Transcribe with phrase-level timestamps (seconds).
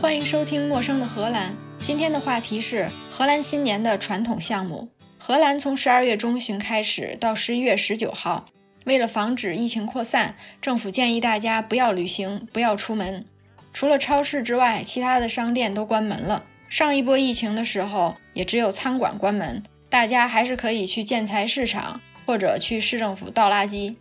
[0.00, 1.52] 欢迎收听《陌生的荷兰》。
[1.78, 4.88] 今天的话题是荷兰新年的传统项目。
[5.18, 8.46] 荷兰从十二月中旬开始到十一月十九号，
[8.86, 13.26] 为了防止疫情扩散，政府建议大家不要旅行，不要出门。
[13.74, 16.44] 除了超市之外，其他的商店都关门了。
[16.70, 23.94] 上一波疫情的时候，也只有餐馆关门，大家还是可以去建材市场或者去市政府倒垃圾。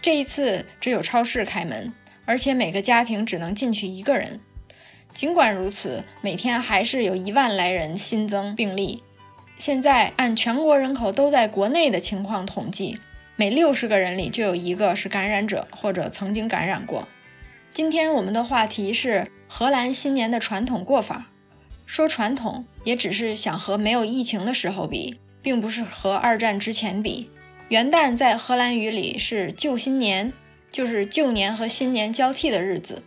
[0.00, 1.92] 这一次只有超市开门，
[2.24, 4.40] 而且每个家庭只能进去一个人。
[5.14, 9.02] 尽管如此，每天还是有一万来人新增病例。
[9.56, 12.98] 现在按全国人口都在国内的情况统计，
[13.36, 17.06] 每六十个人里就有一个是感染者或者曾经感染过。
[17.72, 21.26] 今天我们的话题是荷兰新年的传统过法。
[21.86, 27.30] 说传统，也只是想和没有疫情的时候比，并不是和二战之前比。
[27.68, 30.32] 元旦在荷兰语里是旧新年，
[30.72, 33.02] 就是旧年和新年交替的日子。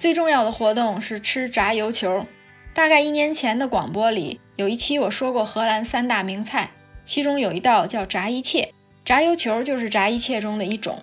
[0.00, 2.24] 最重要的活动是吃炸油球。
[2.72, 6.70] 大概一年前的广播里有一期我说过荷兰三大名菜，
[7.04, 8.72] 其中有一道叫炸一切，
[9.04, 11.02] 炸油球就是炸一切中的一种，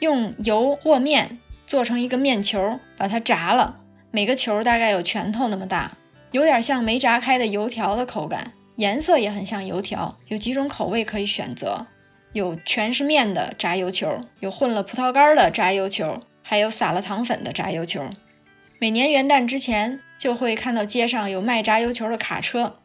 [0.00, 5.96] 用油和面做成一个面球，把它炸了，每个球大概有拳头那么大，
[6.32, 10.18] 有点像没炸开的油条的口感，颜色也很像油条。
[10.28, 11.86] 有几种口味可以选择，
[12.34, 16.18] 有全是面的炸油球，有混了葡萄干的炸油球。
[16.42, 18.08] 还有撒了糖粉的炸油球，
[18.78, 22.78] 每年元旦之前就会看到街上有卖炸油球的卡车。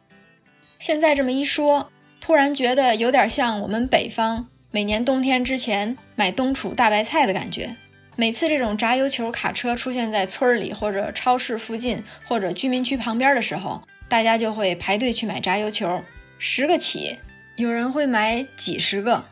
[0.78, 7.76] 现在这么一说，突然觉得有点像我们北方每年冬天之前买冬储大白菜的感觉。
[8.16, 16.02] 每次这种炸油球卡车出现在村里或者超市附近或者居民区旁边的时候，大家就会排队去买炸油球，
[16.38, 17.18] 十个起，
[17.56, 19.24] 有人会买几十个。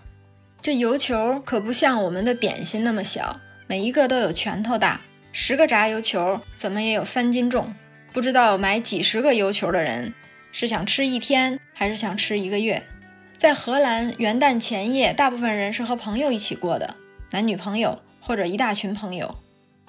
[0.62, 3.41] 这油球可不像我们的点心那么小。
[3.69, 5.00] 每一个都有拳头大，
[5.33, 7.75] 十个炸油球怎么也有三斤重。
[8.12, 10.14] 不知道买几十个油球的人
[10.53, 12.87] 是想吃一天还是想吃一个月？
[13.37, 16.94] 在荷兰，元旦前夜，大部分人是和朋友一起过的，
[17.32, 19.37] 男女朋友或者一大群朋友。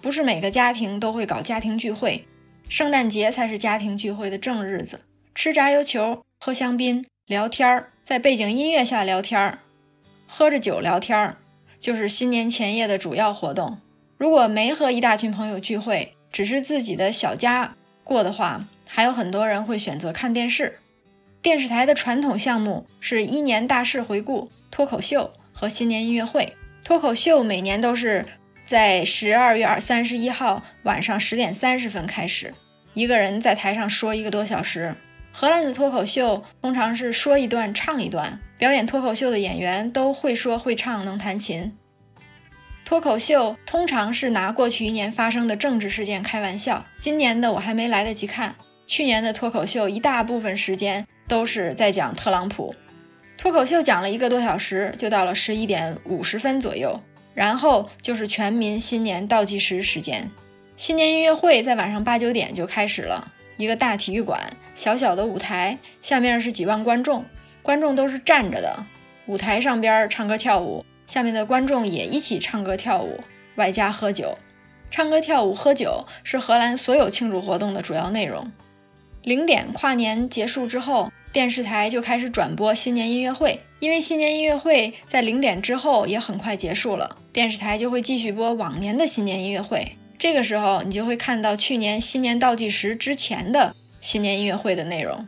[0.01, 2.27] 不是每个家庭都会搞家庭聚会，
[2.67, 5.01] 圣诞节才是家庭聚会的正日子。
[5.33, 9.59] 吃炸油球，喝香槟，聊天儿，在背景音乐下聊天儿，
[10.27, 11.37] 喝着酒聊天儿。
[11.79, 13.77] 就是新年前夜的主要活动。
[14.17, 20.79] 如果没和一大群朋友聚会，只是自己的小家过的话，还有很多人会选择看电视。
[21.41, 26.53] 电视台的传统项目是一年大事回顾、脱口秀和新年音乐会。
[26.83, 28.25] 脱口秀每年都是
[28.65, 32.51] 在十二月二三十一号晚上十点三十分开始，
[32.93, 34.95] 一个人在台上说一个多小时。
[35.39, 41.77] 荷兰的脱口秀通常是说一段唱一段，表演脱口秀的演员都会说会唱能弹琴。
[42.83, 46.83] 脱口秀通常是拿过去一年发生的政治事件开玩笑。
[46.99, 48.55] 今年的我还没来得及看，
[48.87, 52.73] 去年的脱口秀一大部分时间都是在讲特朗普。
[53.37, 56.99] 脱口秀讲了一个多小时，就到了十一点五十分左右，
[57.35, 60.31] 然后就是全民新年倒计时时间。
[60.75, 63.33] 新年音乐会在晚上八九点就开始了。
[63.57, 67.25] 一个大体育馆，小小的舞台，下面是几万观众，
[67.61, 68.85] 观众都是站着的。
[69.25, 73.19] 舞台上边唱歌跳舞，下面的观众也一起唱歌跳舞，
[73.55, 74.37] 外加喝酒。
[74.89, 78.49] 唱歌跳舞喝酒是荷兰所有庆祝活动的主要内容。
[79.23, 89.96] 零点跨年结束之后，电视台就开始转播新年音乐会，因为新年音乐会在零点之后也很快结束了，电视台就会继续播往年的新年音乐会。
[90.19, 95.27] 这个时候，你就会看到去年新年倒计时之前的新年音乐会的内容。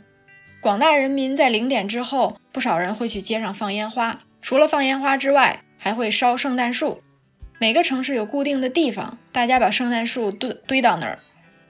[0.62, 4.20] 广大人民在零点之后，不少人会去街上放烟花。
[4.42, 6.98] 除了放烟花之外，还会烧圣诞树。
[7.60, 11.20] 每个城市有固定的地方，大家把圣诞树堆堆到那儿。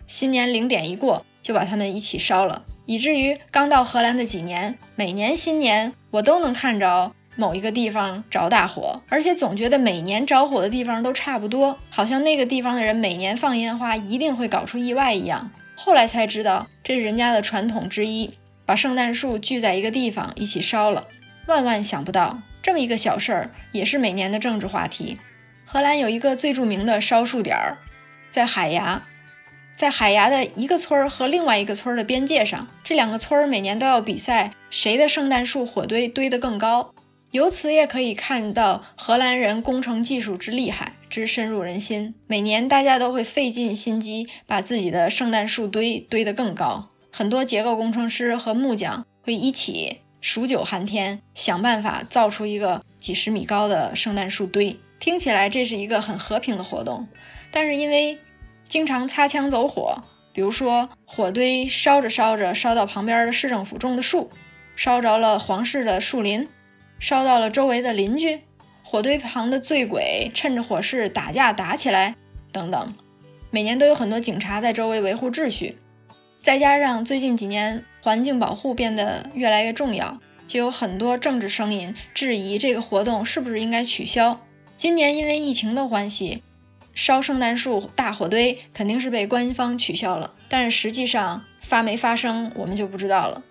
[0.07, 2.63] 新年零点一过，就把它们一起烧了。
[2.86, 7.12] 以至于刚到荷兰的几年，每年新年我都能看着。
[7.39, 15.50] 某一个地方着大火，而且总觉得每年着火的地方都差不多，好像那个地方的人每年放烟花一定会搞出意外一样。
[15.75, 18.33] 后来才知道，这是人家的传统之一，
[18.65, 21.07] 把圣诞树聚在一个地方一起烧了。
[21.47, 25.18] 万万想不到，这么一个小事儿也是每年的政治话题。
[25.65, 27.77] 荷兰有一个最著名的烧树点儿，
[28.30, 29.03] 在海牙，
[29.74, 36.94] 在海牙的一个村儿和另外一个村儿的边界上，这两个村儿每年都要比赛，谁的圣诞树火堆堆得更高。
[37.31, 42.15] 由此也可以看到荷兰人工程技术之厉害，之深入人心。
[42.25, 46.89] 每年大家都会费尽心机，把自己的圣诞树堆堆得更高。
[47.11, 54.75] 很多结构工程师和木匠会一起数九寒天，想办法造出一个几十米高的圣诞树堆。
[54.99, 57.07] 听起来这是一个很和平的活动，
[57.51, 58.17] 但是因为
[58.67, 60.03] 经常擦枪走火，
[60.33, 64.29] 比如说火堆烧着烧着，烧到旁边的市政府种的树，
[64.75, 66.47] 烧着了皇室的树林，
[67.00, 68.42] 烧到了周围的邻居，
[68.84, 72.16] 火堆旁的醉鬼趁着火势打架打起来，
[72.51, 72.94] 等等。
[73.50, 75.78] 每年都有很多警察在周围维护秩序，
[76.38, 84.42] 再加上最近几年环境保护变得越来越重要，就有很多政治声音质疑这个活动是不是应该取消。
[84.75, 86.44] 今年因为疫情的关系。
[86.96, 93.42] 烧圣诞树大火堆肯定是被官方取消了，但是实际上发没发生我们就不知道了。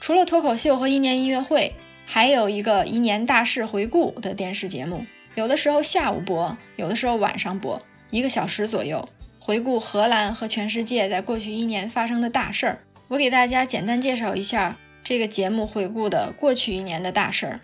[0.00, 1.74] 除了脱口秀和一年音乐会，
[2.10, 7.78] 还有一个一年大事回顾的电视节目，有的时候下午播，有的时候晚上播，
[8.10, 9.06] 一个小时左右，
[9.38, 12.78] 回顾荷兰和全世界在过去一年发生的大事儿。
[13.08, 17.60] 我给大家简单介绍一下这个节目回顾的过去一年的大事儿。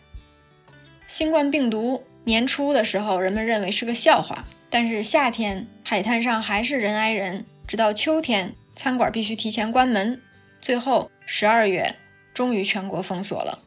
[1.07, 4.45] 新冠病毒年初的时候，人们认为是个笑话。
[4.69, 10.21] 但是夏天海滩上还是人挨人，直到秋天餐馆必须提前关门，
[10.61, 11.97] 最后十二月
[12.35, 13.64] 终于全国封锁了。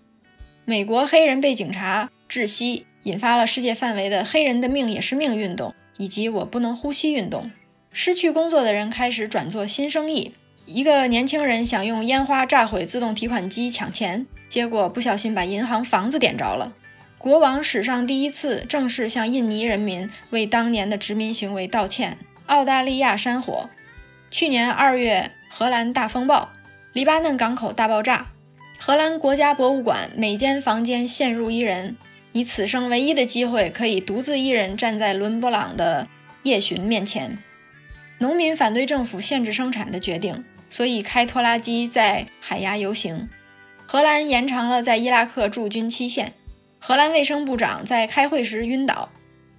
[0.69, 7.49] 美国黑人被警察窒息，引发了世界范围的“黑人的命也是命”运动，以及“我不能呼吸”运动。
[7.93, 10.33] 失去工作的人开始转做新生意。
[10.65, 16.73] 一个年轻人想用烟花炸毁自动提款机抢钱，结果不小心把银行房子点着了。
[17.17, 22.17] 国王史上第一次正式向印尼人民为当年的殖民行为道歉。
[22.47, 23.69] 澳大利亚山火，
[24.29, 26.49] 去年二月荷兰大风暴，
[26.91, 28.27] 黎巴嫩港口大爆炸，
[28.79, 31.97] 荷兰国家博物馆每间房间陷入一人，
[32.31, 36.07] 以此生唯一的机会可以独自一人站在伦勃朗的
[36.43, 37.37] 夜巡面前。
[38.19, 43.27] 农民反对政府限制生产的决定，所以开拖拉机在海牙游行。
[43.85, 46.33] 荷兰延长了在伊拉克驻军期限。
[46.79, 49.09] 荷兰卫生部长在开会时晕倒，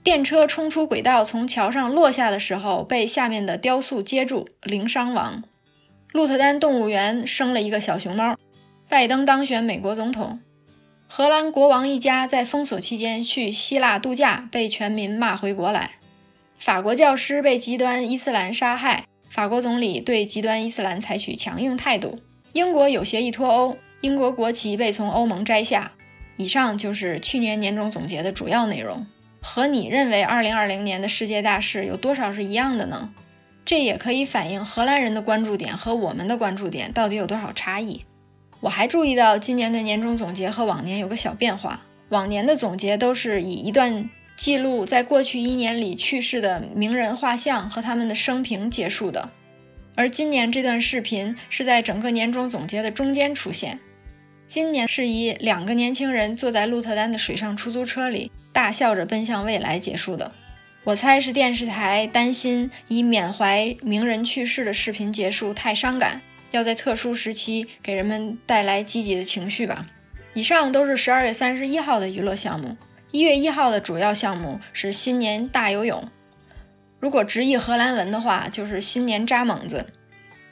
[0.03, 5.43] 电车冲出轨道从桥上落下的时候被下面的雕塑接住，零伤亡。
[6.13, 8.39] 鹿特丹动物园生了一个小熊猫。
[8.91, 10.41] 拜登当选美国总统。
[11.07, 15.97] 荷兰国王一家在封锁期间去希腊度假，被全民骂回国来。
[16.59, 22.19] 法国教师被极端伊斯兰杀害，法国总理对极端伊斯兰采取强硬态度。
[22.55, 25.93] 英国有协议脱欧，英国国旗被从欧盟摘下。
[26.39, 29.07] 以上就是去年年终总结的主要内容，
[29.43, 33.11] 和你认为2020年的世界大事有多少是一样的呢？
[33.67, 38.07] 这也可以反映荷兰人的关注点和我们的关注点到底有多少差异。
[38.61, 49.31] 我还注意到今年的年终总结和往年有个小变化，往年的总结都是以一段记录在过去一年里去世的名人画像和他们的生平结束的，
[49.95, 53.79] 而今年这段视频是在整个年终总结的中间出现。
[54.47, 60.33] 今年是以两个年轻人坐在鹿特丹的水上出租车里，大笑着奔向未来结束的。
[60.85, 69.87] 我猜是电视台担心以缅怀名人去世的视频结束太伤感，要在特殊时期给人们带来积极的情绪吧。
[70.35, 72.77] 以上都是十二月三十一号的娱乐项目。
[73.11, 76.09] 一月一号的主要项目是新年大游泳，
[77.01, 79.87] 如果直译荷兰文的话，就是新年扎猛子。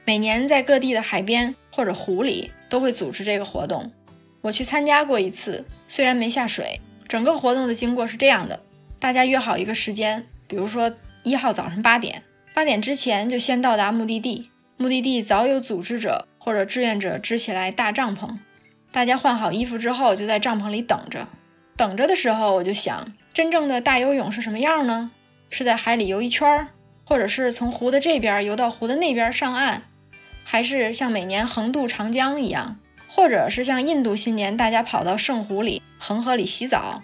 [0.05, 2.51] 每年在各地的海边或者湖里。
[2.69, 3.93] 都会组织这个活动，
[4.41, 6.81] 我去参加过一次，虽然没下水。
[7.07, 8.59] 整个活动的经过是这样的：
[8.99, 10.93] 大家约好一个时间，比如说
[11.23, 14.51] 一号早上八点，八点之前就先到达目的地。
[14.79, 18.37] 目的地早有组织者或者志愿者支起来大帐篷，
[18.93, 21.29] 大家换好衣服之后就在帐篷里等着。
[21.77, 25.11] 等着的时候，我就想，真正的大游泳是什么样呢？
[25.51, 26.69] 是在海里游一圈，
[27.05, 29.83] 或者是从湖的这边游到湖的那边上岸？
[30.45, 32.79] 还是像每年横渡长江一样，
[33.09, 37.03] 或者是像印度新年，大家跑到圣湖里、恒河里洗澡。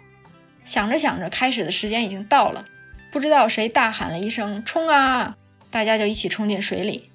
[0.65, 2.67] 想着想着，开始的时间已经到了，
[3.11, 5.37] 不知道谁大喊了一声“冲啊”，
[5.71, 7.11] 大家就一起冲进水里。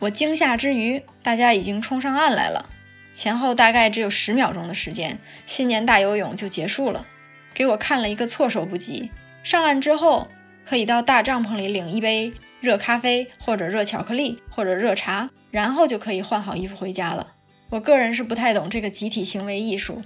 [0.00, 2.68] 我惊吓之余，大家已经冲上岸来了。
[3.12, 7.06] 前后大概只有十秒钟的时间，新年大游泳就结束了，
[7.52, 9.10] 给我看了一个措手不及。
[9.42, 10.28] 上岸之后，
[10.64, 12.32] 可以到大帐篷里领一杯。
[12.60, 17.34] 热咖啡或者热巧克力或者热茶，然后就可以换好衣服回家了。
[17.70, 20.02] 我个人是不太懂这个集体行为艺术。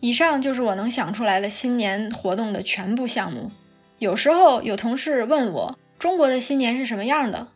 [0.00, 3.52] 以上就是我能想出来的新年活动的全部项目。
[4.00, 7.46] 有时候有同事问我中国的新年是什么样的，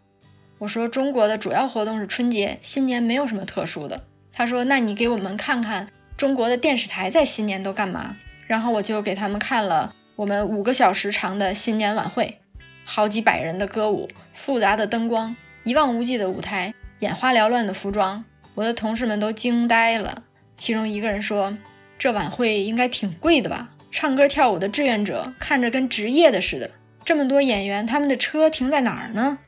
[0.59, 4.05] 我说中国的主要活动是春节，新年没有什么特殊的。
[4.33, 8.17] 他说那你给我们看看中国的电视台在新年都干嘛？
[8.47, 12.41] 然后我就给他们看了我们五个小时长的新年晚会。
[12.85, 18.25] 好几百人的歌舞，复杂的灯光，一望无际的舞台，眼花缭乱的服装，
[18.55, 20.25] 我的同事们都惊呆了。
[20.57, 21.57] 其中一个人说
[21.99, 23.69] ：“这晚会应该挺贵的吧？
[23.91, 26.71] 唱歌跳舞的志愿者看着跟职业的似的。
[27.05, 29.39] 这么多演员，他们的车停在哪儿呢？”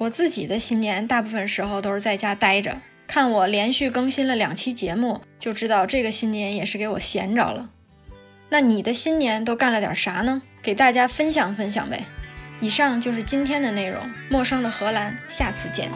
[0.00, 7.68] 我自己的新年大部分时候都是在家待着，看我连续更新了两期节目，就知道这个新年也是给我闲着了。
[8.48, 10.40] 那你的新年都干了点啥呢？
[10.62, 12.04] 给大家分享分享呗。
[12.60, 15.90] 以上就是今天的内容，陌生的荷兰，下次见。